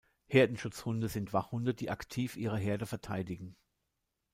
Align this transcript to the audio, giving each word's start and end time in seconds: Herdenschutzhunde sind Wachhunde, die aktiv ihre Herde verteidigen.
Herdenschutzhunde 0.25 1.09
sind 1.09 1.31
Wachhunde, 1.31 1.75
die 1.75 1.91
aktiv 1.91 2.35
ihre 2.35 2.57
Herde 2.57 2.87
verteidigen. 2.87 3.55